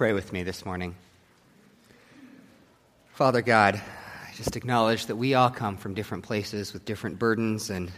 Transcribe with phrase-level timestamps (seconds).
[0.00, 0.94] Pray with me this morning.
[3.12, 7.68] Father God, I just acknowledge that we all come from different places with different burdens
[7.68, 7.92] and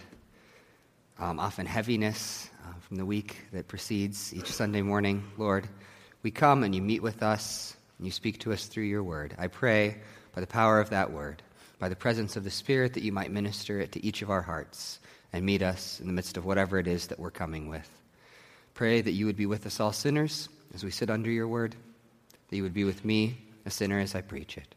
[1.20, 5.22] um, often heaviness uh, from the week that precedes each Sunday morning.
[5.38, 5.68] Lord,
[6.24, 9.36] we come and you meet with us and you speak to us through your word.
[9.38, 9.98] I pray
[10.34, 11.40] by the power of that word,
[11.78, 14.42] by the presence of the Spirit, that you might minister it to each of our
[14.42, 14.98] hearts
[15.32, 17.88] and meet us in the midst of whatever it is that we're coming with.
[18.74, 21.76] Pray that you would be with us all sinners as we sit under your word
[22.52, 24.74] that you would be with me, a sinner, as I preach it.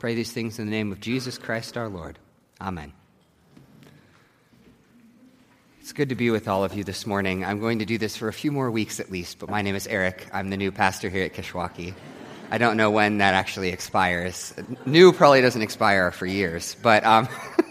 [0.00, 2.18] Pray these things in the name of Jesus Christ our Lord.
[2.60, 2.92] Amen.
[5.80, 7.44] It's good to be with all of you this morning.
[7.44, 9.76] I'm going to do this for a few more weeks at least, but my name
[9.76, 10.26] is Eric.
[10.32, 11.94] I'm the new pastor here at Kishwaukee.
[12.50, 14.52] I don't know when that actually expires.
[14.84, 17.28] New probably doesn't expire for years, but um,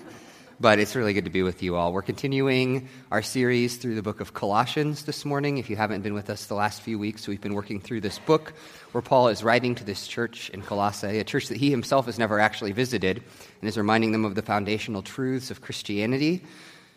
[0.59, 1.91] but it's really good to be with you all.
[1.91, 5.57] We're continuing our series through the book of Colossians this morning.
[5.57, 8.19] If you haven't been with us the last few weeks, we've been working through this
[8.19, 8.53] book
[8.93, 12.17] where Paul is writing to this church in Colossae, a church that he himself has
[12.17, 13.21] never actually visited,
[13.59, 16.41] and is reminding them of the foundational truths of Christianity.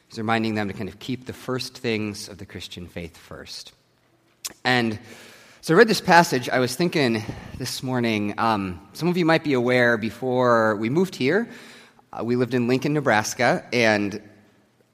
[0.09, 3.73] He's reminding them to kind of keep the first things of the Christian faith first.
[4.65, 4.99] And
[5.63, 6.49] so I read this passage.
[6.49, 7.25] I was thinking
[7.59, 11.49] this morning, um, some of you might be aware before we moved here,
[12.13, 14.23] uh, we lived in Lincoln, Nebraska, and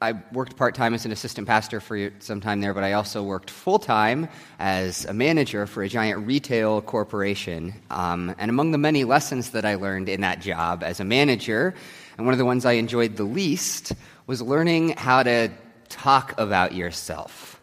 [0.01, 3.23] I worked part time as an assistant pastor for some time there, but I also
[3.23, 7.73] worked full time as a manager for a giant retail corporation.
[7.91, 11.75] Um, and among the many lessons that I learned in that job as a manager,
[12.19, 13.93] and one of the ones I enjoyed the least,
[14.27, 15.51] was learning how to
[15.89, 17.61] talk about yourself.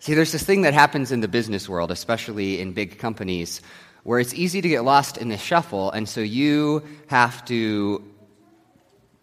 [0.00, 3.62] See, there's this thing that happens in the business world, especially in big companies,
[4.02, 8.04] where it's easy to get lost in the shuffle, and so you have to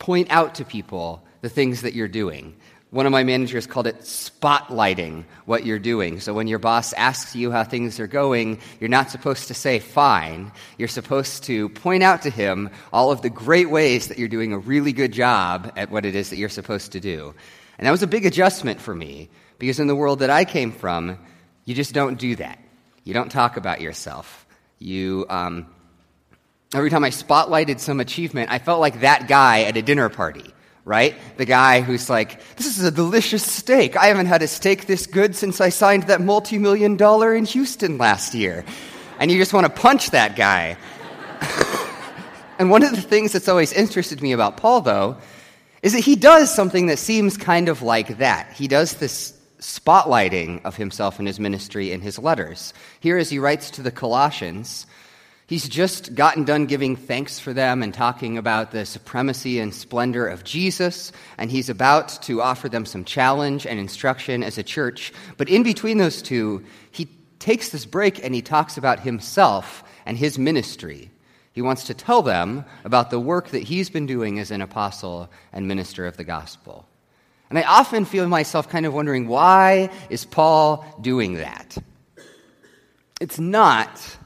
[0.02, 2.55] point out to people the things that you're doing.
[2.89, 6.19] One of my managers called it spotlighting what you're doing.
[6.19, 9.77] So when your boss asks you how things are going, you're not supposed to say
[9.77, 10.52] fine.
[10.80, 14.53] You're supposed to point out to him all of the great ways that you're doing
[14.53, 17.36] a really good job at what it is that you're supposed to do.
[17.77, 20.71] And that was a big adjustment for me because in the world that I came
[20.71, 21.20] from,
[21.64, 22.58] you just don't do that.
[23.03, 24.47] You don't talk about yourself.
[24.80, 25.67] You, um,
[26.73, 30.54] Every time I spotlighted some achievement, I felt like that guy at a dinner party,
[30.86, 31.15] right?
[31.36, 33.98] The guy who's like, This is a delicious steak.
[33.98, 37.43] I haven't had a steak this good since I signed that multi million dollar in
[37.43, 38.64] Houston last year.
[39.20, 40.77] And you just want to punch that guy.
[42.59, 45.17] and one of the things that's always interested me about Paul, though,
[45.83, 48.53] is that he does something that seems kind of like that.
[48.53, 52.73] He does this spotlighting of himself and his ministry in his letters.
[53.02, 54.88] Here, as he writes to the Colossians,
[55.52, 60.26] He's just gotten done giving thanks for them and talking about the supremacy and splendor
[60.26, 65.12] of Jesus, and he's about to offer them some challenge and instruction as a church.
[65.36, 70.17] But in between those two, he takes this break and he talks about himself and
[70.17, 71.12] his ministry.
[71.52, 75.30] He wants to tell them about the work that he's been doing as an apostle
[75.52, 76.88] and minister of the gospel.
[77.50, 81.78] And I often feel myself kind of wondering why is Paul doing that?
[83.20, 84.18] It's not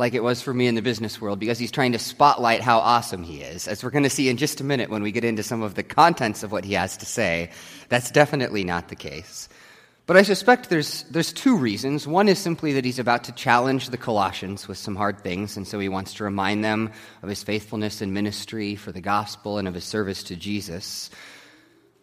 [0.00, 2.78] like it was for me in the business world because he's trying to spotlight how
[2.78, 3.68] awesome he is.
[3.68, 5.74] As we're going to see in just a minute when we get into some of
[5.74, 7.50] the contents of what he has to say,
[7.90, 9.48] that's definitely not the case.
[10.06, 12.06] But I suspect there's, there's two reasons.
[12.06, 15.68] One is simply that he's about to challenge the Colossians with some hard things, and
[15.68, 16.90] so he wants to remind them
[17.22, 21.10] of his faithfulness in ministry for the gospel and of his service to Jesus.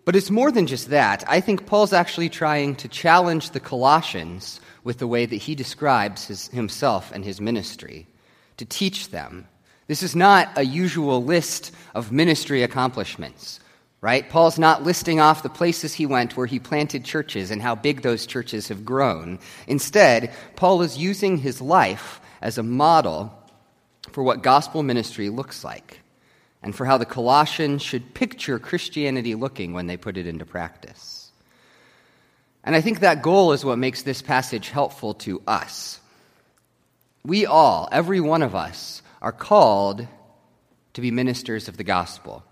[0.06, 1.26] But it's more than just that.
[1.28, 6.28] I think Paul's actually trying to challenge the Colossians with the way that he describes
[6.28, 8.08] his, himself and his ministry,
[8.56, 9.46] to teach them.
[9.88, 13.60] This is not a usual list of ministry accomplishments,
[14.00, 14.30] right?
[14.30, 18.02] Paul's not listing off the places he went where he planted churches and how big
[18.02, 19.40] those churches have grown.
[19.68, 23.38] Instead, Paul is using his life as a model
[24.14, 26.00] for what gospel ministry looks like
[26.64, 31.27] and for how the Colossians should picture Christianity looking when they put it into practice.
[32.68, 36.02] And I think that goal is what makes this passage helpful to us.
[37.24, 40.06] We all, every one of us, are called
[40.94, 42.44] to be ministers of the gospel.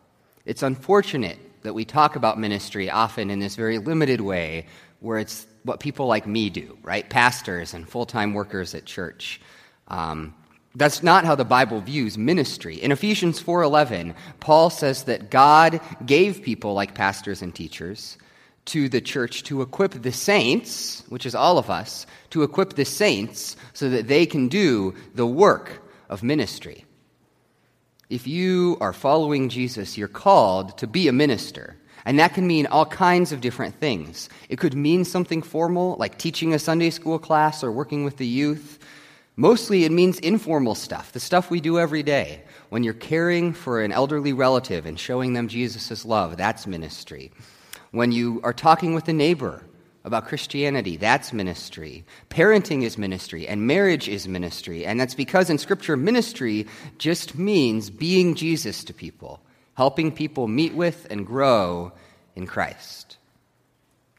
[0.46, 4.68] It's unfortunate that we talk about ministry often in this very limited way,
[5.02, 7.10] where it's what people like me do, right?
[7.10, 9.42] Pastors and full time workers at church.
[9.90, 10.34] Um,
[10.76, 12.82] that's not how the Bible views ministry.
[12.82, 18.18] In Ephesians 4:11, Paul says that God gave people like pastors and teachers
[18.66, 22.86] to the church to equip the saints, which is all of us, to equip the
[22.86, 26.86] saints so that they can do the work of ministry.
[28.10, 31.76] If you are following Jesus, you're called to be a minister.
[32.06, 34.30] And that can mean all kinds of different things.
[34.48, 38.28] It could mean something formal, like teaching a Sunday school class or working with the
[38.28, 38.78] youth.
[39.36, 42.44] Mostly it means informal stuff, the stuff we do every day.
[42.70, 47.32] When you're caring for an elderly relative and showing them Jesus' love, that's ministry.
[47.96, 49.64] When you are talking with a neighbor
[50.04, 52.04] about Christianity, that's ministry.
[52.30, 54.86] Parenting is ministry, and marriage is ministry.
[54.86, 59.40] And that's because in Scripture, ministry just means being Jesus to people,
[59.76, 61.94] helping people meet with and grow
[62.36, 63.16] in Christ.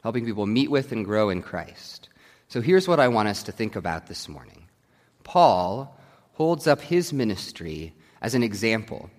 [0.01, 2.09] Helping people meet with and grow in Christ.
[2.47, 4.63] So here's what I want us to think about this morning
[5.23, 5.95] Paul
[6.33, 7.93] holds up his ministry
[8.23, 9.11] as an example,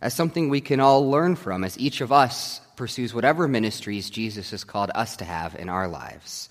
[0.00, 4.52] as something we can all learn from as each of us pursues whatever ministries Jesus
[4.52, 6.48] has called us to have in our lives.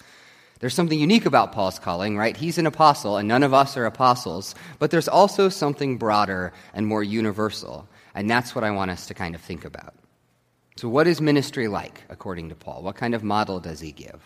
[0.59, 2.35] There's something unique about Paul's calling, right?
[2.35, 6.87] He's an apostle, and none of us are apostles, but there's also something broader and
[6.87, 9.93] more universal, and that's what I want us to kind of think about.
[10.75, 12.81] So, what is ministry like, according to Paul?
[12.81, 14.21] What kind of model does he give?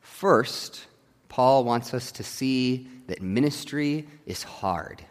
[0.00, 0.86] First,
[1.28, 5.02] Paul wants us to see that ministry is hard.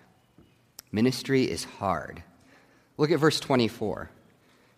[0.92, 2.24] Ministry is hard.
[2.98, 4.10] Look at verse 24.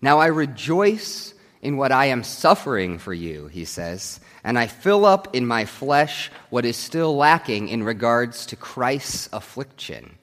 [0.01, 5.05] Now I rejoice in what I am suffering for you, he says, and I fill
[5.05, 10.15] up in my flesh what is still lacking in regards to Christ's affliction.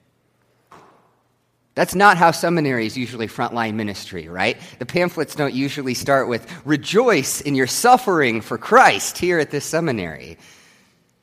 [1.74, 4.56] That's not how seminaries usually frontline ministry, right?
[4.78, 9.66] The pamphlets don't usually start with, rejoice in your suffering for Christ here at this
[9.66, 10.38] seminary.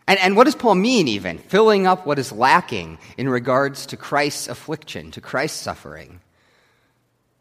[0.08, 1.40] And, and what does Paul mean, even?
[1.40, 6.20] Filling up what is lacking in regards to Christ's affliction, to Christ's suffering.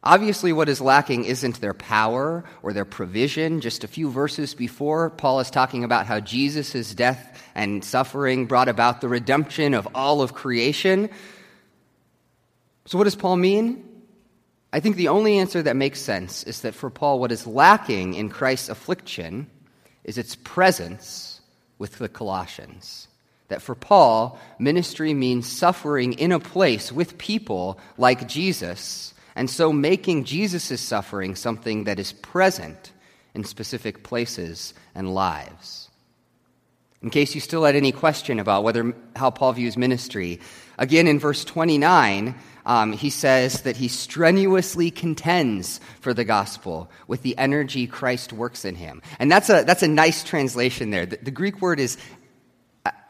[0.05, 3.61] Obviously, what is lacking isn't their power or their provision.
[3.61, 8.69] Just a few verses before, Paul is talking about how Jesus' death and suffering brought
[8.69, 11.09] about the redemption of all of creation.
[12.87, 13.89] So, what does Paul mean?
[14.73, 18.15] I think the only answer that makes sense is that for Paul, what is lacking
[18.15, 19.47] in Christ's affliction
[20.03, 21.41] is its presence
[21.79, 23.07] with the Colossians.
[23.49, 29.73] That for Paul, ministry means suffering in a place with people like Jesus, and so
[29.73, 32.93] making Jesus' suffering something that is present
[33.35, 35.89] in specific places and lives.
[37.03, 40.39] In case you still had any question about whether how Paul views ministry,
[40.79, 47.23] again in verse 29, um, he says that he strenuously contends for the gospel with
[47.23, 49.03] the energy Christ works in him.
[49.19, 51.07] And that's a, that's a nice translation there.
[51.07, 51.99] The, the Greek word is,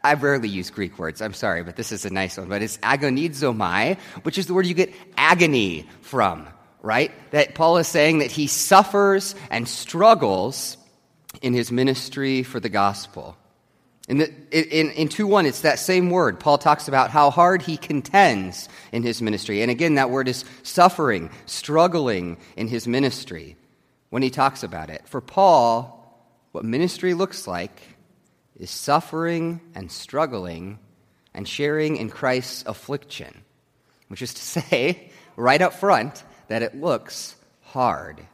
[0.04, 2.48] I, rarely use Greek words, I'm sorry, but this is a nice one.
[2.48, 6.48] But it's agonizomai, which is the word you get agony from,
[6.82, 7.12] right?
[7.30, 10.76] That Paul is saying that he suffers and struggles
[11.40, 13.36] in his ministry for the gospel.
[14.08, 16.40] In 2 1, it's that same word.
[16.40, 19.62] Paul talks about how hard he contends in his ministry.
[19.62, 23.56] And again, that word is suffering, struggling in his ministry
[24.10, 25.02] when he talks about it.
[25.06, 25.98] For Paul,
[26.50, 27.80] what ministry looks like
[28.62, 30.78] is suffering and struggling
[31.34, 33.42] and sharing in Christ's affliction,
[34.08, 38.26] which is to say, right up front, that it looks hard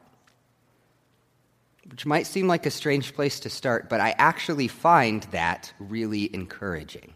[1.90, 6.32] which might seem like a strange place to start, but I actually find that really
[6.34, 7.14] encouraging.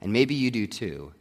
[0.00, 1.12] And maybe you do too.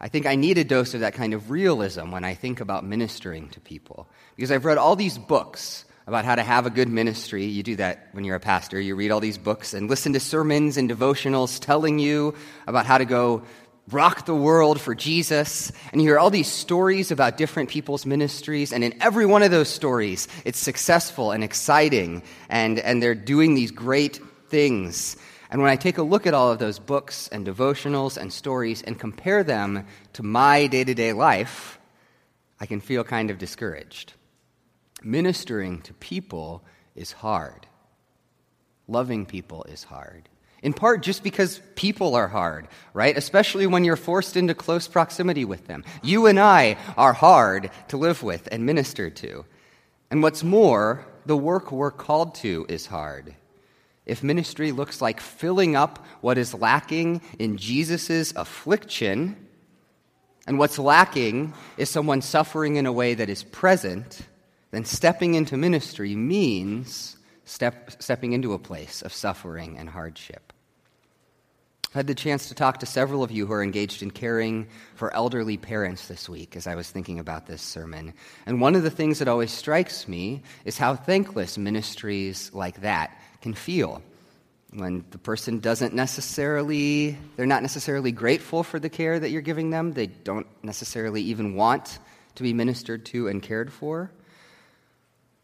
[0.00, 2.84] I think I need a dose of that kind of realism when I think about
[2.84, 4.06] ministering to people.
[4.36, 7.44] Because I've read all these books about how to have a good ministry.
[7.44, 8.80] You do that when you're a pastor.
[8.80, 12.34] You read all these books and listen to sermons and devotionals telling you
[12.66, 13.42] about how to go
[13.90, 15.70] rock the world for Jesus.
[15.92, 18.72] And you hear all these stories about different people's ministries.
[18.72, 22.22] And in every one of those stories, it's successful and exciting.
[22.48, 24.18] And, and they're doing these great
[24.48, 25.18] things.
[25.50, 28.80] And when I take a look at all of those books and devotionals and stories
[28.80, 31.78] and compare them to my day to day life,
[32.58, 34.14] I can feel kind of discouraged.
[35.02, 36.62] Ministering to people
[36.94, 37.66] is hard.
[38.86, 40.28] Loving people is hard.
[40.62, 43.16] In part just because people are hard, right?
[43.16, 45.84] Especially when you're forced into close proximity with them.
[46.02, 49.44] You and I are hard to live with and minister to.
[50.10, 53.36] And what's more, the work we're called to is hard.
[54.04, 59.36] If ministry looks like filling up what is lacking in Jesus' affliction,
[60.46, 64.22] and what's lacking is someone suffering in a way that is present,
[64.70, 70.52] then stepping into ministry means step, stepping into a place of suffering and hardship.
[71.94, 74.66] I had the chance to talk to several of you who are engaged in caring
[74.94, 78.12] for elderly parents this week as I was thinking about this sermon.
[78.44, 83.18] And one of the things that always strikes me is how thankless ministries like that
[83.40, 84.02] can feel.
[84.74, 89.70] When the person doesn't necessarily, they're not necessarily grateful for the care that you're giving
[89.70, 92.00] them, they don't necessarily even want
[92.34, 94.10] to be ministered to and cared for.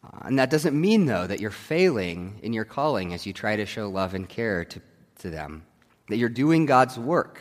[0.04, 3.56] Uh, and that doesn't mean, though, that you're failing in your calling as you try
[3.56, 4.80] to show love and care to,
[5.20, 5.64] to them,
[6.08, 7.40] that you're doing God's work.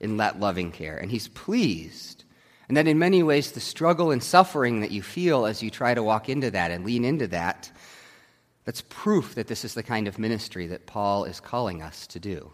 [0.00, 2.24] in that loving care, and He's pleased.
[2.68, 5.92] And that in many ways, the struggle and suffering that you feel as you try
[5.92, 7.70] to walk into that and lean into that,
[8.64, 12.20] that's proof that this is the kind of ministry that Paul is calling us to
[12.20, 12.50] do.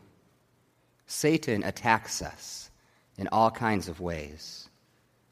[1.07, 2.71] Satan attacks us
[3.19, 4.69] in all kinds of ways.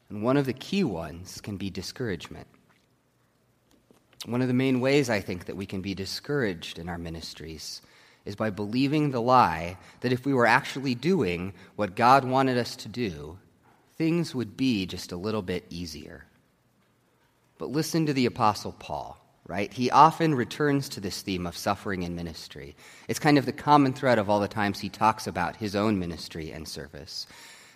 [0.09, 2.47] And one of the key ones can be discouragement.
[4.25, 7.81] One of the main ways I think that we can be discouraged in our ministries
[8.25, 12.75] is by believing the lie that if we were actually doing what God wanted us
[12.77, 13.37] to do,
[13.97, 16.25] things would be just a little bit easier.
[17.59, 19.71] But listen to the Apostle Paul, right?
[19.71, 22.75] He often returns to this theme of suffering in ministry.
[23.07, 25.99] It's kind of the common thread of all the times he talks about his own
[25.99, 27.27] ministry and service.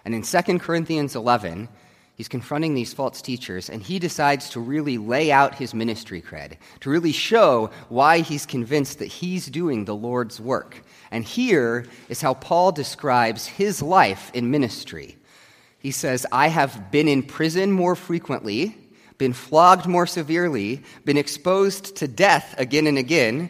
[0.03, 1.69] And in 2 Corinthians 11,
[2.19, 6.57] He's confronting these false teachers, and he decides to really lay out his ministry cred,
[6.81, 10.83] to really show why he's convinced that he's doing the Lord's work.
[11.11, 15.15] And here is how Paul describes his life in ministry.
[15.79, 18.75] He says, I have been in prison more frequently,
[19.17, 23.49] been flogged more severely, been exposed to death again and again.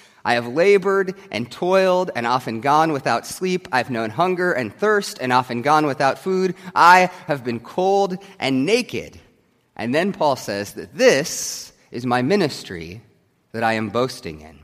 [0.23, 3.67] I have labored and toiled and often gone without sleep.
[3.71, 6.55] I've known hunger and thirst and often gone without food.
[6.75, 9.19] I have been cold and naked.
[9.75, 13.01] And then Paul says that this is my ministry
[13.51, 14.59] that I am boasting in.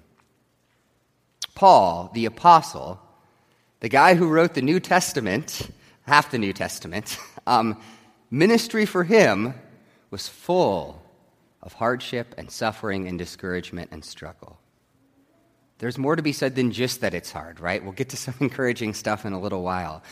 [1.55, 3.01] Paul, the apostle,
[3.79, 5.69] the guy who wrote the New Testament,
[6.03, 7.81] half the New Testament, um,
[8.29, 9.55] ministry for him
[10.11, 11.01] was full
[11.63, 14.59] of hardship and suffering and discouragement and struggle
[15.79, 17.84] there's more to be said than just that it's hard, right?
[17.84, 20.03] We'll get to some encouraging stuff in a little while.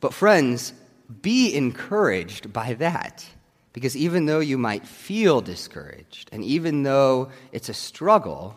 [0.00, 0.72] But, friends,
[1.20, 3.26] be encouraged by that.
[3.72, 8.56] Because even though you might feel discouraged, and even though it's a struggle,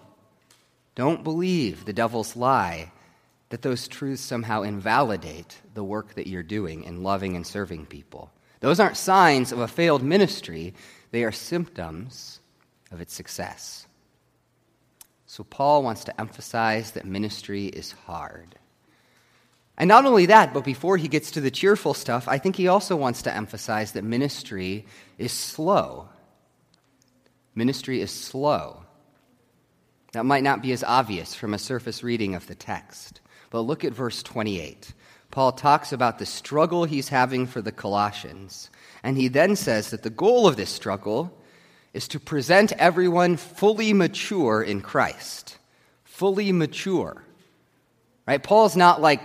[0.96, 2.92] don't believe the devil's lie
[3.50, 8.32] that those truths somehow invalidate the work that you're doing in loving and serving people.
[8.60, 10.74] Those aren't signs of a failed ministry,
[11.12, 12.40] they are symptoms
[12.92, 13.88] of its success.
[15.36, 18.56] So, Paul wants to emphasize that ministry is hard.
[19.78, 22.70] And not only that, but before he gets to the cheerful stuff, I think he
[22.70, 24.86] also wants to emphasize that ministry
[25.18, 26.08] is slow.
[27.54, 28.86] Ministry is slow.
[30.14, 33.20] That might not be as obvious from a surface reading of the text.
[33.50, 34.94] But look at verse 28.
[35.32, 38.70] Paul talks about the struggle he's having for the Colossians.
[39.04, 41.38] And he then says that the goal of this struggle
[41.96, 45.58] is to present everyone fully mature in Christ.
[46.04, 47.24] Fully mature.
[48.28, 48.42] Right?
[48.44, 49.22] Paul's not like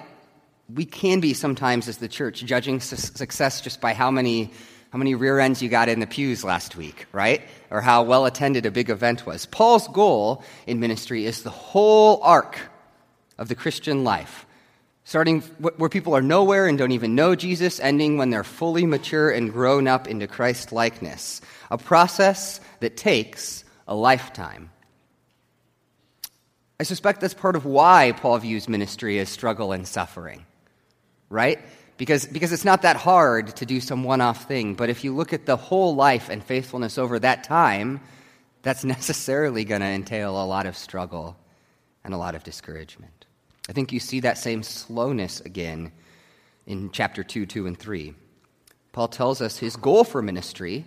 [0.72, 4.52] we can be sometimes as the church judging su- success just by how many
[4.90, 7.42] how many rear ends you got in the pews last week, right?
[7.70, 9.46] Or how well attended a big event was.
[9.46, 12.58] Paul's goal in ministry is the whole arc
[13.38, 14.46] of the Christian life
[15.04, 19.30] starting where people are nowhere and don't even know Jesus, ending when they're fully mature
[19.30, 21.40] and grown up into Christ likeness.
[21.70, 24.70] A process that takes a lifetime.
[26.78, 30.46] I suspect that's part of why Paul views ministry as struggle and suffering,
[31.28, 31.58] right?
[31.98, 35.14] Because, because it's not that hard to do some one off thing, but if you
[35.14, 38.00] look at the whole life and faithfulness over that time,
[38.62, 41.36] that's necessarily going to entail a lot of struggle
[42.02, 43.19] and a lot of discouragement.
[43.70, 45.92] I think you see that same slowness again
[46.66, 48.14] in chapter 2, 2, and 3.
[48.90, 50.86] Paul tells us his goal for ministry,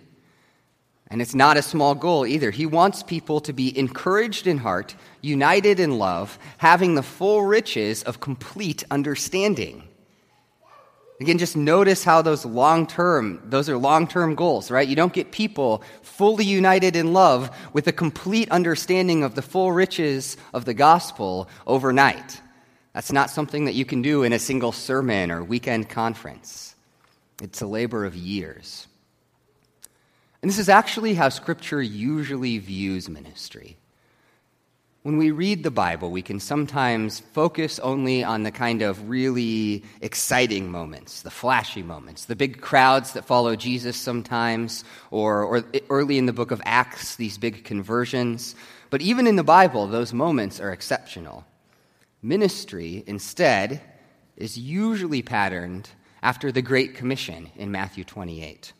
[1.08, 2.50] and it's not a small goal either.
[2.50, 8.02] He wants people to be encouraged in heart, united in love, having the full riches
[8.02, 9.88] of complete understanding.
[11.22, 14.86] Again, just notice how those long term, those are long term goals, right?
[14.86, 19.72] You don't get people fully united in love with a complete understanding of the full
[19.72, 22.42] riches of the gospel overnight.
[22.94, 26.76] That's not something that you can do in a single sermon or weekend conference.
[27.42, 28.86] It's a labor of years.
[30.40, 33.76] And this is actually how Scripture usually views ministry.
[35.02, 39.82] When we read the Bible, we can sometimes focus only on the kind of really
[40.00, 46.16] exciting moments, the flashy moments, the big crowds that follow Jesus sometimes, or, or early
[46.16, 48.54] in the book of Acts, these big conversions.
[48.88, 51.44] But even in the Bible, those moments are exceptional.
[52.24, 53.82] Ministry, instead,
[54.34, 55.90] is usually patterned
[56.22, 58.72] after the Great Commission in Matthew 28.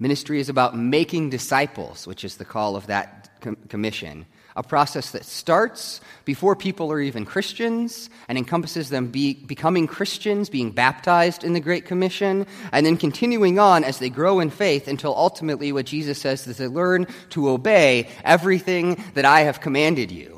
[0.00, 4.26] Ministry is about making disciples, which is the call of that com- commission.
[4.56, 10.50] A process that starts before people are even Christians and encompasses them be, becoming Christians,
[10.50, 14.88] being baptized in the Great Commission, and then continuing on as they grow in faith
[14.88, 20.10] until ultimately what Jesus says is they learn to obey everything that I have commanded
[20.10, 20.37] you,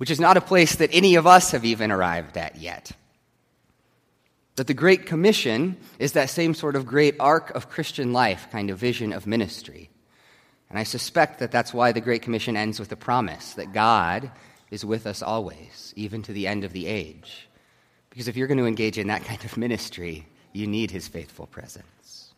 [0.00, 2.90] which is not a place that any of us have even arrived at yet.
[4.56, 8.70] That the Great Commission is that same sort of great arc of Christian life kind
[8.70, 9.90] of vision of ministry.
[10.70, 14.30] And I suspect that that's why the Great Commission ends with a promise that God
[14.70, 17.46] is with us always, even to the end of the age.
[18.08, 21.46] Because if you're going to engage in that kind of ministry, you need his faithful
[21.46, 22.32] presence.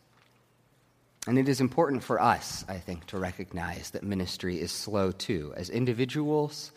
[1.27, 5.53] And it is important for us, I think, to recognize that ministry is slow too,
[5.55, 6.73] as individuals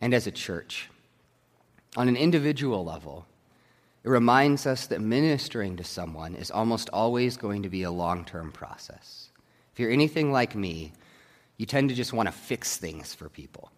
[0.00, 0.88] and as a church.
[1.96, 3.26] On an individual level,
[4.04, 8.24] it reminds us that ministering to someone is almost always going to be a long
[8.24, 9.30] term process.
[9.72, 10.92] If you're anything like me,
[11.56, 13.70] you tend to just want to fix things for people,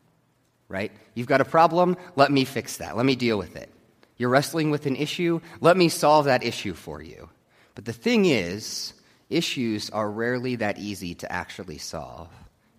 [0.69, 0.93] right?
[1.15, 3.71] You've got a problem, let me fix that, let me deal with it.
[4.17, 7.31] You're wrestling with an issue, let me solve that issue for you.
[7.75, 8.93] But the thing is,
[9.31, 12.29] issues are rarely that easy to actually solve.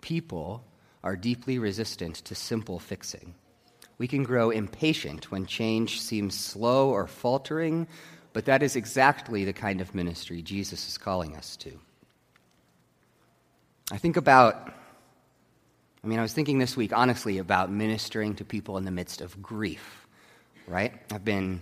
[0.00, 0.62] People
[1.02, 3.34] are deeply resistant to simple fixing.
[3.98, 7.86] We can grow impatient when change seems slow or faltering,
[8.32, 11.78] but that is exactly the kind of ministry Jesus is calling us to.
[13.90, 14.72] I think about,
[16.02, 19.20] I mean, I was thinking this week, honestly, about ministering to people in the midst
[19.20, 20.06] of grief,
[20.66, 20.92] right?
[21.12, 21.60] I've been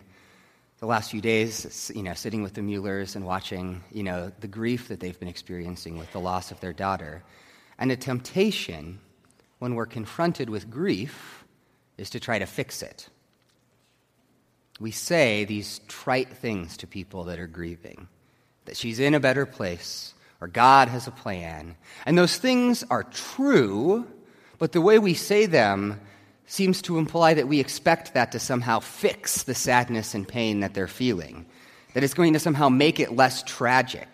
[0.78, 4.49] the last few days, you know, sitting with the Muellers and watching, you know, the
[4.49, 7.23] grief that they've been experiencing with the loss of their daughter.
[7.78, 9.00] And a temptation
[9.60, 11.44] when we're confronted with grief
[11.96, 13.08] is to try to fix it.
[14.80, 18.08] We say these trite things to people that are grieving
[18.64, 21.76] that she's in a better place, or God has a plan.
[22.06, 24.06] And those things are true,
[24.58, 26.00] but the way we say them
[26.46, 30.75] seems to imply that we expect that to somehow fix the sadness and pain that
[30.75, 31.46] they're feeling,
[31.94, 34.08] that it's going to somehow make it less tragic.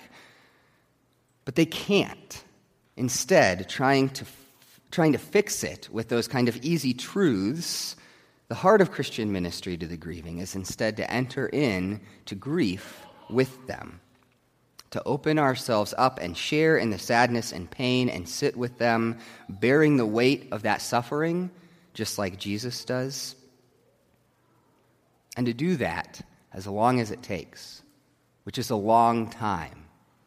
[1.44, 2.44] But they can't.
[2.96, 4.24] Instead, trying to
[4.96, 7.96] trying to fix it with those kind of easy truths,
[8.48, 13.04] the heart of Christian ministry to the grieving is instead to enter in to grief
[13.28, 14.00] with them,
[14.92, 19.18] to open ourselves up and share in the sadness and pain and sit with them,
[19.50, 21.50] bearing the weight of that suffering,
[21.92, 23.36] just like Jesus does.
[25.36, 26.22] And to do that
[26.54, 27.82] as long as it takes,
[28.44, 29.85] which is a long time.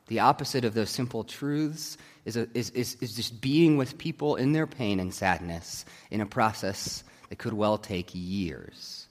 [0.09, 1.95] The opposite of those simple truths
[2.25, 6.19] is, a, is, is, is just being with people in their pain and sadness in
[6.19, 9.05] a process that could well take years.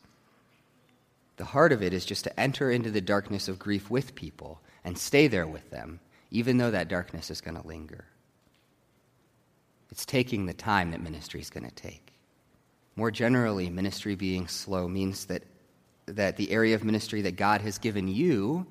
[1.37, 4.61] The heart of it is just to enter into the darkness of grief with people
[4.85, 6.01] and stay there with them,
[6.33, 8.05] even though that darkness is going to linger.
[9.93, 12.13] It's taking the time that ministry is going to take.
[12.97, 15.45] More generally, ministry being slow means that,
[16.07, 18.67] that the area of ministry that God has given you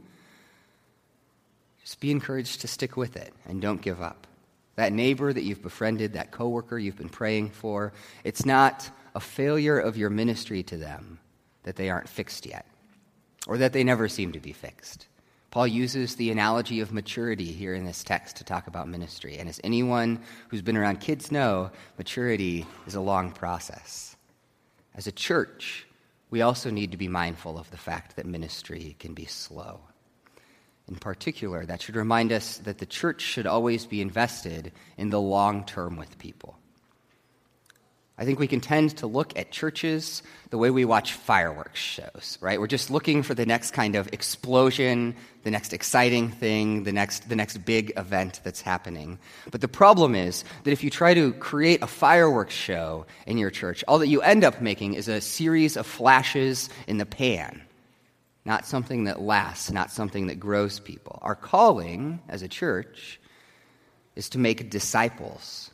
[1.88, 4.28] just be encouraged to stick with it and don't give up.
[4.76, 7.94] That neighbor that you've befriended, that coworker you've been praying for,
[8.26, 11.18] it's not a failure of your ministry to them
[11.64, 12.66] that they aren't fixed yet
[13.48, 15.08] or that they never seem to be fixed.
[15.50, 19.38] Paul uses the analogy of maturity here in this text to talk about ministry.
[19.38, 20.20] And as anyone
[20.50, 24.18] who's been around kids know, maturity is a long process.
[24.94, 25.88] As a church,
[26.32, 29.80] we also need to be mindful of the fact that ministry can be slow
[30.88, 35.20] in particular, that should remind us that the church should always be invested in the
[35.20, 36.58] long term with people.
[38.20, 42.40] I think we can tend to look at churches the way we watch fireworks shows,
[42.42, 42.60] right?
[42.60, 47.30] We're just looking for the next kind of explosion, the next exciting thing, the next,
[47.30, 49.20] the next big event that's happening.
[49.52, 53.52] But the problem is that if you try to create a fireworks show in your
[53.52, 57.62] church, all that you end up making is a series of flashes in the pan
[58.48, 61.20] not something that lasts, not something that grows people.
[61.22, 63.20] Our calling as a church
[64.16, 65.70] is to make disciples,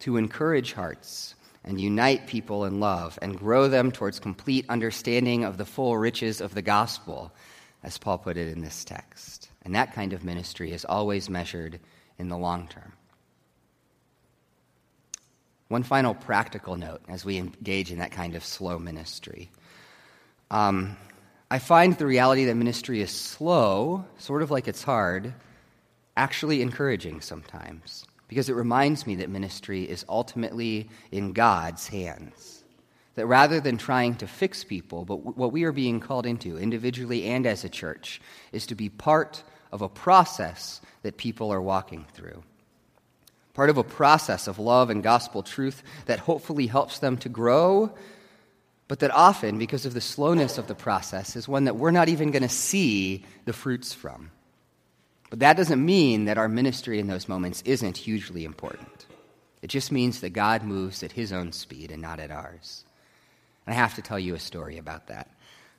[0.00, 5.56] to encourage hearts and unite people in love and grow them towards complete understanding of
[5.56, 7.32] the full riches of the gospel,
[7.82, 9.48] as Paul put it in this text.
[9.62, 11.80] And that kind of ministry is always measured
[12.18, 12.92] in the long term.
[15.68, 19.50] One final practical note as we engage in that kind of slow ministry.
[20.50, 20.98] Um,
[21.50, 25.32] I find the reality that ministry is slow, sort of like it's hard,
[26.16, 32.64] actually encouraging sometimes because it reminds me that ministry is ultimately in God's hands.
[33.14, 37.24] That rather than trying to fix people, but what we are being called into, individually
[37.24, 38.20] and as a church,
[38.52, 42.42] is to be part of a process that people are walking through.
[43.54, 47.94] Part of a process of love and gospel truth that hopefully helps them to grow,
[48.88, 52.08] but that often, because of the slowness of the process, is one that we're not
[52.08, 54.30] even going to see the fruits from.
[55.28, 59.06] But that doesn't mean that our ministry in those moments isn't hugely important.
[59.60, 62.84] It just means that God moves at his own speed and not at ours.
[63.66, 65.28] And I have to tell you a story about that.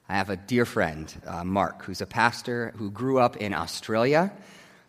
[0.09, 4.33] I have a dear friend, uh, Mark, who's a pastor who grew up in Australia,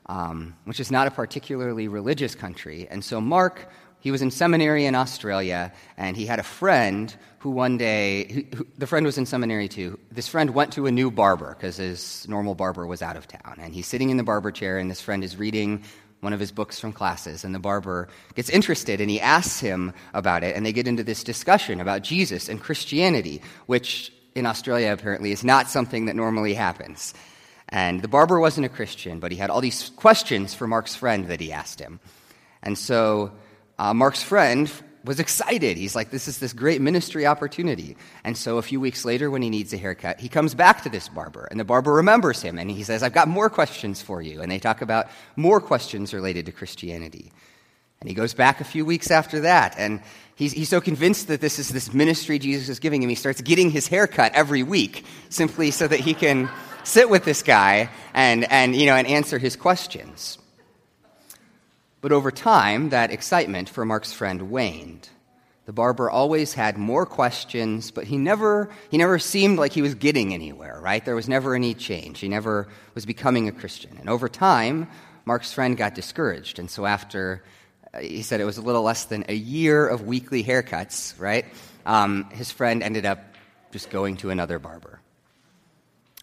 [0.06, 2.88] um, which is not a particularly religious country.
[2.90, 3.68] And so, Mark,
[4.00, 8.66] he was in seminary in Australia, and he had a friend who one day, who,
[8.76, 9.98] the friend was in seminary too.
[10.10, 13.58] This friend went to a new barber because his normal barber was out of town.
[13.60, 15.84] And he's sitting in the barber chair, and this friend is reading
[16.20, 19.92] one of his books from classes, and the barber gets interested and he asks him
[20.14, 24.92] about it, and they get into this discussion about Jesus and Christianity, which in Australia
[24.92, 27.14] apparently is not something that normally happens.
[27.68, 31.28] And the barber wasn't a Christian, but he had all these questions for Mark's friend
[31.28, 32.00] that he asked him.
[32.62, 33.30] And so
[33.78, 34.70] uh, Mark's friend
[35.04, 35.76] was excited.
[35.76, 37.96] He's like, this is this great ministry opportunity.
[38.24, 40.88] And so a few weeks later, when he needs a haircut, he comes back to
[40.88, 44.20] this barber, and the barber remembers him, and he says, I've got more questions for
[44.20, 44.42] you.
[44.42, 47.32] And they talk about more questions related to Christianity.
[48.00, 50.02] And he goes back a few weeks after that, and
[50.34, 53.40] he's, he's so convinced that this is this ministry Jesus is giving him, he starts
[53.40, 56.48] getting his haircut every week simply so that he can
[56.84, 60.38] sit with this guy and, and, you know, and answer his questions.
[62.08, 65.10] But over time, that excitement for Mark's friend waned.
[65.66, 69.94] The barber always had more questions, but he never, he never seemed like he was
[69.94, 71.04] getting anywhere, right?
[71.04, 72.20] There was never any change.
[72.20, 73.98] He never was becoming a Christian.
[73.98, 74.88] And over time,
[75.26, 76.58] Mark's friend got discouraged.
[76.58, 77.44] And so after,
[77.92, 81.44] uh, he said it was a little less than a year of weekly haircuts, right?
[81.84, 83.22] Um, his friend ended up
[83.70, 85.02] just going to another barber.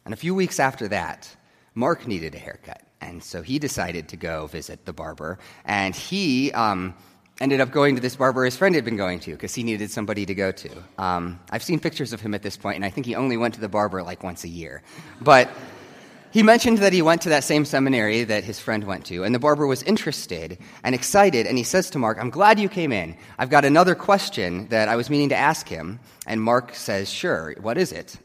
[0.03, 1.29] And a few weeks after that,
[1.75, 2.81] Mark needed a haircut.
[3.01, 5.37] And so he decided to go visit the barber.
[5.65, 6.95] And he um,
[7.41, 9.91] ended up going to this barber his friend had been going to because he needed
[9.91, 10.69] somebody to go to.
[10.97, 13.53] Um, I've seen pictures of him at this point, and I think he only went
[13.55, 14.81] to the barber like once a year.
[15.21, 15.49] But
[16.31, 19.33] he mentioned that he went to that same seminary that his friend went to, and
[19.33, 22.91] the barber was interested and excited, and he says to Mark, I'm glad you came
[22.91, 23.15] in.
[23.39, 25.99] I've got another question that I was meaning to ask him.
[26.27, 28.17] And Mark says, Sure, what is it?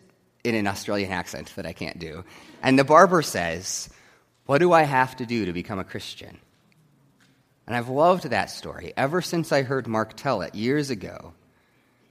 [0.43, 2.25] In an Australian accent that I can't do.
[2.63, 3.89] And the barber says,
[4.47, 6.39] what do I have to do to become a Christian?
[7.67, 11.35] And I've loved that story ever since I heard Mark tell it years ago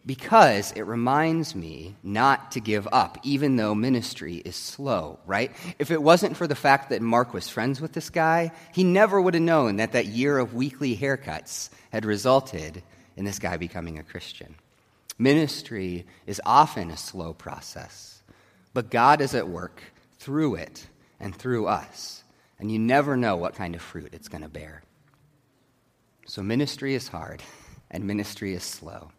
[0.06, 5.52] because it reminds me not to give up, even though ministry is slow, right?
[5.78, 9.20] If it wasn't for the fact that Mark was friends with this guy, he never
[9.20, 12.82] would have known that that year of weekly haircuts had resulted
[13.18, 14.56] in this guy becoming a Christian.
[15.18, 18.22] Ministry is often a slow process,
[18.74, 19.84] but God is at work
[20.20, 20.88] through it
[21.20, 22.20] and through us
[22.60, 24.84] and you never know what kind of fruit it's going to bear.
[26.26, 27.42] So, ministry is hard,
[27.92, 29.12] and ministry is slow.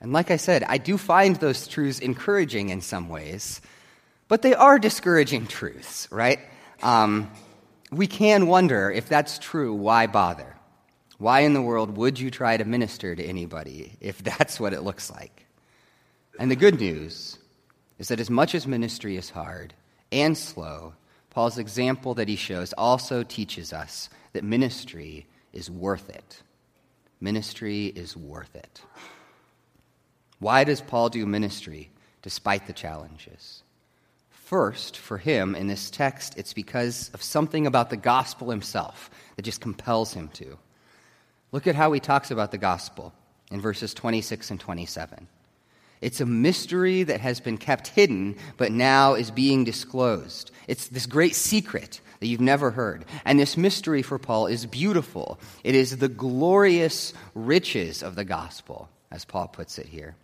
[0.00, 3.60] And like I said, I do find those truths encouraging in some ways,
[4.28, 6.40] but they are discouraging truths, right?
[6.82, 7.30] Um,
[7.90, 10.56] we can wonder if that's true, why bother?
[11.18, 14.82] Why in the world would you try to minister to anybody if that's what it
[14.82, 15.46] looks like?
[16.38, 17.38] And the good news
[17.98, 19.74] is that as much as ministry is hard
[20.12, 20.94] and slow,
[21.30, 26.42] Paul's example that he shows also teaches us that ministry is worth it.
[27.20, 28.82] Ministry is worth it.
[30.38, 33.62] Why does Paul do ministry despite the challenges?
[34.30, 39.42] First, for him in this text, it's because of something about the gospel himself that
[39.42, 40.58] just compels him to.
[41.52, 43.14] Look at how he talks about the gospel
[43.50, 45.26] in verses 26 and 27.
[46.02, 50.50] It's a mystery that has been kept hidden, but now is being disclosed.
[50.68, 53.04] It's this great secret that you've never heard.
[53.24, 55.40] And this mystery for Paul is beautiful.
[55.64, 60.16] It is the glorious riches of the gospel, as Paul puts it here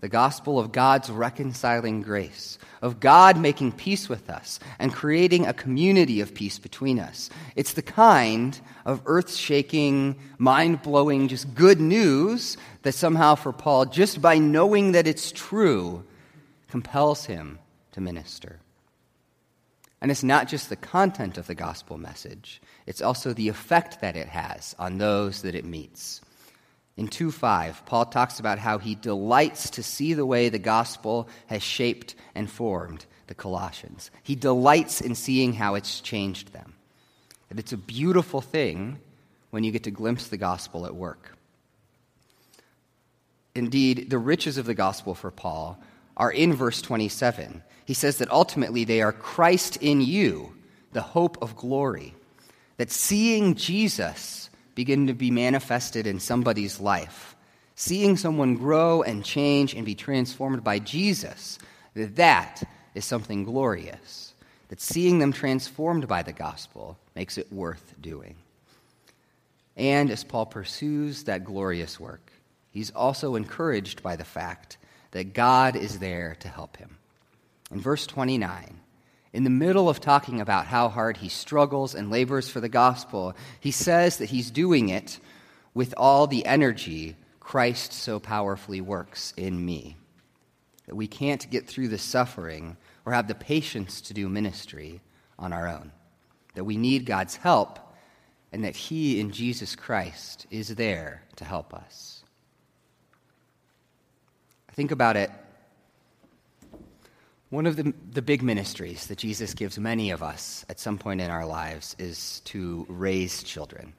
[0.00, 5.52] the gospel of God's reconciling grace, of God making peace with us and creating a
[5.52, 7.28] community of peace between us.
[7.54, 13.86] It's the kind of earth shaking, mind blowing, just good news that somehow for Paul,
[13.86, 16.04] just by knowing that it's true,
[16.68, 17.58] compels him
[17.92, 18.60] to minister.
[20.00, 24.16] And it's not just the content of the gospel message, it's also the effect that
[24.16, 26.22] it has on those that it meets.
[27.00, 31.30] In 2 5, Paul talks about how he delights to see the way the gospel
[31.46, 34.10] has shaped and formed the Colossians.
[34.22, 36.74] He delights in seeing how it's changed them.
[37.48, 38.98] That it's a beautiful thing
[39.48, 41.38] when you get to glimpse the gospel at work.
[43.54, 45.82] Indeed, the riches of the gospel for Paul
[46.18, 47.62] are in verse 27.
[47.86, 50.52] He says that ultimately they are Christ in you,
[50.92, 52.14] the hope of glory.
[52.76, 57.36] That seeing Jesus begin to be manifested in somebody's life,
[57.74, 61.58] seeing someone grow and change and be transformed by Jesus,
[61.94, 62.62] that
[62.94, 64.34] is something glorious.
[64.68, 68.36] That seeing them transformed by the gospel makes it worth doing.
[69.76, 72.30] And as Paul pursues that glorious work,
[72.70, 74.78] he's also encouraged by the fact
[75.10, 76.98] that God is there to help him.
[77.72, 78.78] In verse 29,
[79.32, 83.34] in the middle of talking about how hard he struggles and labors for the gospel,
[83.60, 85.20] he says that he's doing it
[85.72, 89.96] with all the energy Christ so powerfully works in me.
[90.86, 95.00] That we can't get through the suffering or have the patience to do ministry
[95.38, 95.92] on our own.
[96.54, 97.78] That we need God's help
[98.52, 102.24] and that He in Jesus Christ is there to help us.
[104.72, 105.30] Think about it.
[107.50, 111.20] One of the, the big ministries that Jesus gives many of us at some point
[111.20, 113.92] in our lives is to raise children.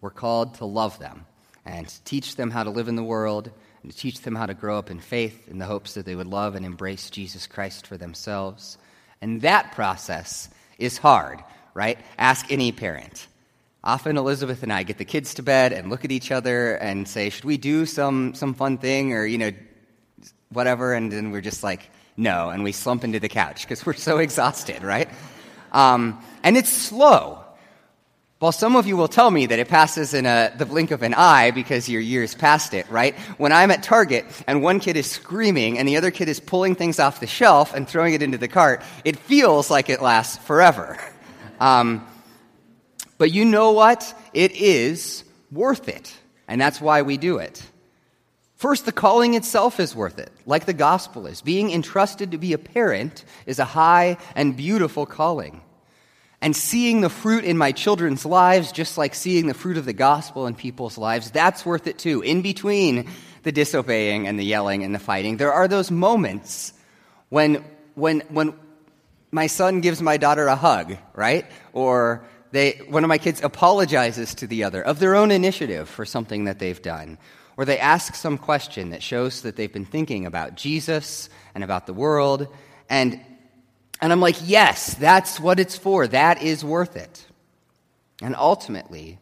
[0.00, 1.24] We're called to love them
[1.64, 3.52] and teach them how to live in the world
[3.84, 6.26] and teach them how to grow up in faith in the hopes that they would
[6.26, 8.78] love and embrace Jesus Christ for themselves.
[9.22, 11.38] And that process is hard,
[11.74, 12.00] right?
[12.18, 13.28] Ask any parent.
[13.84, 17.06] Often Elizabeth and I get the kids to bed and look at each other and
[17.06, 19.52] say, "Should we do some some fun thing or you know
[20.48, 23.94] whatever?" And then we're just like, "No," and we slump into the couch because we're
[23.94, 25.08] so exhausted, right?
[25.72, 27.44] Um, and it's slow.
[28.40, 31.02] Well, some of you will tell me that it passes in a, the blink of
[31.02, 33.16] an eye because your years past it, right?
[33.36, 36.76] When I'm at Target and one kid is screaming and the other kid is pulling
[36.76, 40.36] things off the shelf and throwing it into the cart, it feels like it lasts
[40.44, 40.98] forever.
[41.60, 42.06] Um,
[43.18, 44.14] but you know what?
[44.32, 46.16] It is worth it.
[46.46, 47.60] And that's why we do it.
[48.58, 51.42] First, the calling itself is worth it, like the gospel is.
[51.42, 55.62] Being entrusted to be a parent is a high and beautiful calling.
[56.40, 59.92] And seeing the fruit in my children's lives, just like seeing the fruit of the
[59.92, 62.20] gospel in people's lives, that's worth it too.
[62.22, 63.08] In between
[63.44, 66.72] the disobeying and the yelling and the fighting, there are those moments
[67.28, 68.54] when, when, when
[69.30, 71.46] my son gives my daughter a hug, right?
[71.72, 76.04] Or they, one of my kids apologizes to the other of their own initiative for
[76.04, 77.18] something that they've done.
[77.58, 81.86] Or they ask some question that shows that they've been thinking about Jesus and about
[81.86, 82.46] the world.
[82.88, 83.20] And,
[84.00, 86.06] and I'm like, yes, that's what it's for.
[86.06, 87.26] That is worth it.
[88.22, 89.18] And ultimately,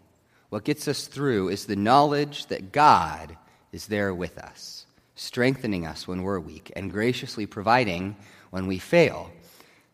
[0.50, 3.38] what gets us through is the knowledge that God
[3.72, 8.16] is there with us, strengthening us when we're weak, and graciously providing
[8.50, 9.30] when we fail.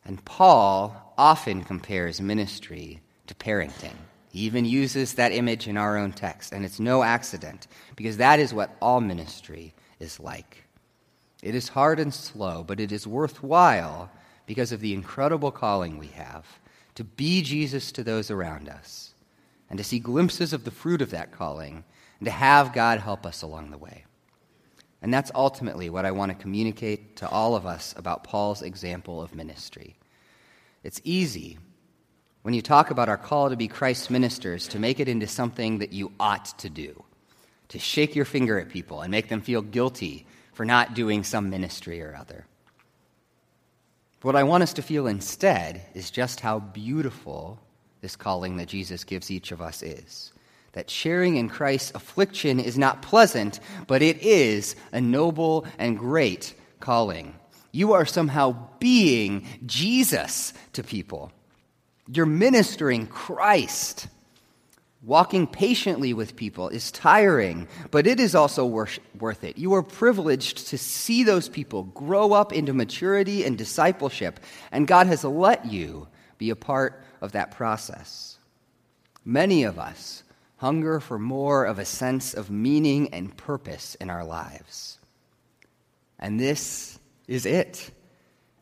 [0.04, 3.94] And Paul often compares ministry to parenting.
[4.32, 7.66] He even uses that image in our own text, and it's no accident,
[7.96, 10.64] because that is what all ministry is like.
[11.42, 14.10] It is hard and slow, but it is worthwhile
[14.46, 16.46] because of the incredible calling we have
[16.94, 19.12] to be Jesus to those around us,
[19.68, 21.84] and to see glimpses of the fruit of that calling,
[22.18, 24.06] and to have God help us along the way.
[25.02, 29.20] And that's ultimately what I want to communicate to all of us about Paul's example
[29.20, 29.96] of ministry.
[30.82, 31.58] It's easy
[32.42, 35.78] when you talk about our call to be Christ's ministers, to make it into something
[35.78, 37.04] that you ought to do,
[37.68, 41.50] to shake your finger at people and make them feel guilty for not doing some
[41.50, 42.46] ministry or other.
[44.22, 47.58] What I want us to feel instead is just how beautiful
[48.00, 50.32] this calling that Jesus gives each of us is.
[50.72, 56.54] That sharing in Christ's affliction is not pleasant, but it is a noble and great
[56.80, 57.34] calling.
[57.72, 61.32] You are somehow being Jesus to people.
[62.08, 64.08] You're ministering Christ.
[65.04, 69.58] Walking patiently with people is tiring, but it is also worth it.
[69.58, 74.38] You are privileged to see those people grow up into maturity and discipleship,
[74.70, 76.06] and God has let you
[76.38, 78.38] be a part of that process.
[79.24, 80.22] Many of us
[80.58, 84.98] hunger for more of a sense of meaning and purpose in our lives.
[86.20, 87.90] And this is it.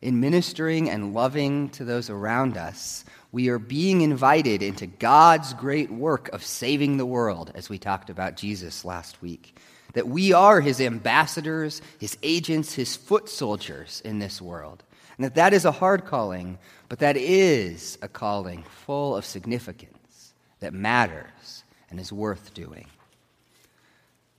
[0.01, 5.91] In ministering and loving to those around us, we are being invited into God's great
[5.91, 9.59] work of saving the world, as we talked about Jesus last week.
[9.93, 14.83] That we are his ambassadors, his agents, his foot soldiers in this world.
[15.17, 16.57] And that that is a hard calling,
[16.89, 22.87] but that is a calling full of significance that matters and is worth doing.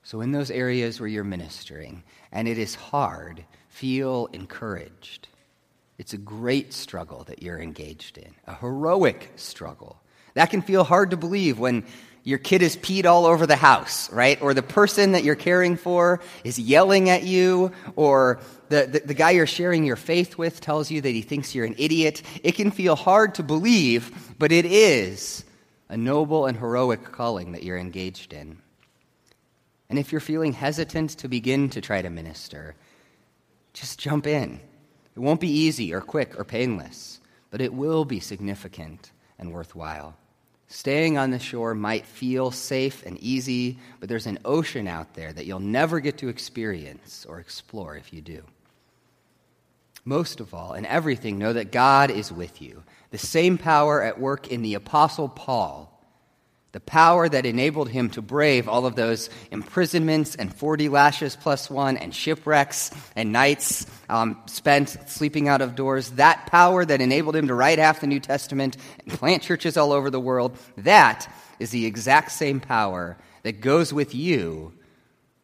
[0.03, 5.29] So, in those areas where you're ministering and it is hard, feel encouraged
[6.03, 10.03] it's a great struggle that you're engaged in, a heroic struggle.
[10.35, 11.85] That can feel hard to believe when
[12.25, 14.43] your kid is peed all over the house, right?
[14.43, 19.15] Or the person that you're caring for is yelling at you, or the, the, the,
[19.15, 22.23] guy you're sharing your faith with tells you that he thinks you're an idiot.
[22.43, 25.45] It can feel hard to believe, but it is
[25.89, 28.59] a noble and heroic calling that you're engaged in.
[29.89, 32.75] And if you're feeling hesitant to begin to try to minister,
[33.73, 34.59] just jump in.
[35.15, 37.21] It won't be easy or quick or painless,
[37.51, 40.17] but it will be significant and worthwhile.
[40.69, 45.31] Staying on the shore might feel safe and easy, but there's an ocean out there
[45.31, 48.43] that you'll never get to experience or explore if you do.
[50.05, 52.83] Most of all, in everything, know that God is with you.
[53.11, 55.92] The same power at work in the Apostle Paul
[56.73, 61.71] the power that enabled him to brave all of those imprisonments and 40 lashes plus
[61.71, 67.37] one and shipwrecks and nights um, spent sleeping out of doors, that power that enabled
[67.37, 71.31] him to write half the New Testament and plant churches all over the world, that
[71.59, 74.73] is the exact same power that goes with you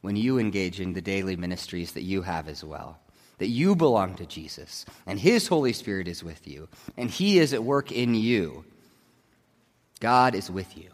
[0.00, 2.98] when you engage in the daily ministries that you have as well.
[3.36, 7.52] That you belong to Jesus, and His Holy Spirit is with you, and He is
[7.52, 8.64] at work in you.
[10.00, 10.90] God is with you.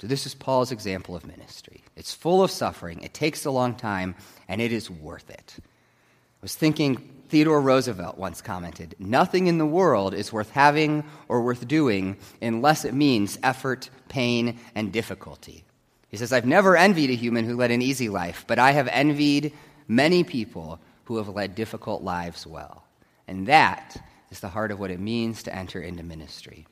[0.00, 1.82] So, this is Paul's example of ministry.
[1.96, 4.14] It's full of suffering, it takes a long time,
[4.46, 5.54] and it is worth it.
[5.58, 11.42] I was thinking, Theodore Roosevelt once commented Nothing in the world is worth having or
[11.42, 15.64] worth doing unless it means effort, pain, and difficulty.
[16.08, 18.88] He says, I've never envied a human who led an easy life, but I have
[18.88, 19.52] envied
[19.88, 22.84] many people who have led difficult lives well.
[23.26, 23.96] And that
[24.30, 26.66] is the heart of what it means to enter into ministry.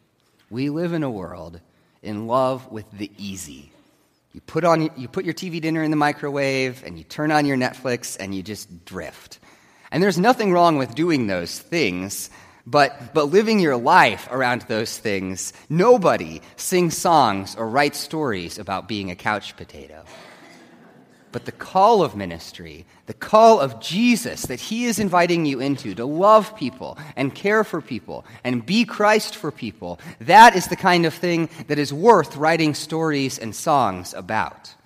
[0.51, 1.61] We live in a world
[2.05, 3.73] in love with the easy.
[4.33, 7.47] You put, on, you put your TV dinner in the microwave and you turn on
[7.47, 9.39] your Netflix and you just drift.
[9.91, 12.31] And there's nothing wrong with doing those things,
[12.67, 18.89] but, but living your life around those things, nobody sings songs or writes stories about
[18.89, 20.05] being a couch potato.
[21.35, 25.93] But the call of ministry, the call of Jesus that he is inviting you into
[25.97, 30.77] to love people and care for people and be Christ for people, that is the
[30.77, 34.77] kind of thing that is worth writing stories and songs about.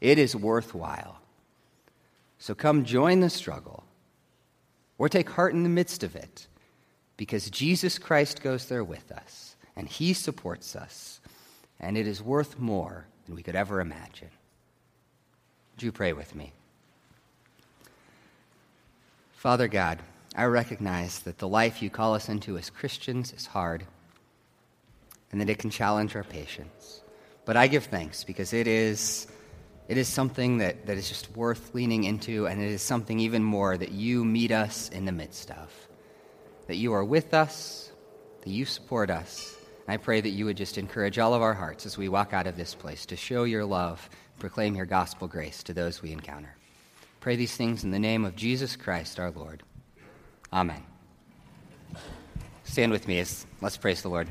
[0.00, 1.20] It is worthwhile.
[2.38, 3.84] So come join the struggle
[4.98, 6.48] or take heart in the midst of it
[7.16, 11.20] because Jesus Christ goes there with us and he supports us,
[11.78, 14.30] and it is worth more than we could ever imagine.
[15.74, 16.52] Would you pray with me?
[19.32, 19.98] Father God,
[20.36, 23.84] I recognize that the life you call us into as Christians is hard
[25.32, 27.02] and that it can challenge our patience.
[27.44, 29.26] But I give thanks because it is,
[29.88, 33.42] it is something that, that is just worth leaning into, and it is something even
[33.42, 35.72] more that you meet us in the midst of.
[36.68, 37.90] That you are with us,
[38.42, 39.56] that you support us.
[39.86, 42.32] And I pray that you would just encourage all of our hearts as we walk
[42.32, 44.08] out of this place to show your love
[44.42, 46.56] proclaim your gospel grace to those we encounter.
[47.20, 49.62] Pray these things in the name of Jesus Christ our Lord.
[50.52, 50.82] Amen.
[52.64, 54.28] Stand with me as let's praise the Lord.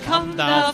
[0.00, 0.72] Come thou